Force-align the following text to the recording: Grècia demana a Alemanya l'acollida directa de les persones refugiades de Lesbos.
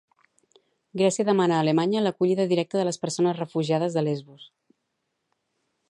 Grècia 1.01 1.25
demana 1.27 1.59
a 1.59 1.59
Alemanya 1.65 2.03
l'acollida 2.05 2.47
directa 2.55 2.81
de 2.81 2.87
les 2.89 2.99
persones 3.05 3.39
refugiades 3.43 3.99
de 3.99 4.05
Lesbos. 4.09 4.49